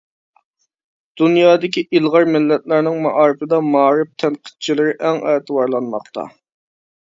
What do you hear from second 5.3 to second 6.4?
ئەتىۋارلانماقتا.